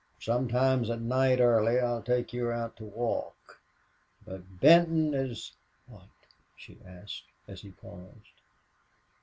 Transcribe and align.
Sometimes 0.19 0.89
at 0.89 0.99
night 0.99 1.39
early 1.39 1.79
I'll 1.79 2.01
take 2.01 2.33
you 2.33 2.49
out 2.51 2.75
to 2.77 2.85
walk. 2.85 3.59
But 4.25 4.59
Benton 4.59 5.13
is" 5.13 5.51
"What?" 5.85 6.09
she 6.57 6.79
asked, 6.83 7.25
as 7.47 7.61
he 7.61 7.69
paused. 7.69 8.41